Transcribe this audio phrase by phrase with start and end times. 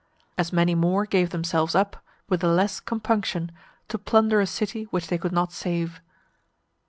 [0.35, 3.51] As many more gave themselves up, with the less compunction,
[3.87, 6.01] to plunder a city which they could not save.